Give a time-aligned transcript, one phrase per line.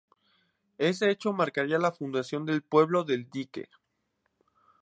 [0.79, 3.69] Ese hecho marcaría la fundación del pueblo del dique.